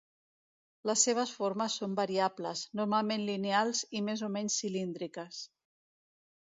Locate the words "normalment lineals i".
2.81-4.03